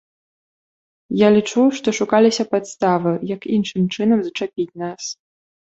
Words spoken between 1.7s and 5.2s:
што шукаліся падставы, як іншым чынам зачапіць нас.